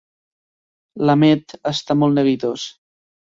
[1.09, 2.65] L'Ahmed està molt neguitós.